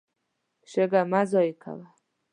[0.71, 1.85] شګه مه ضایع کوه.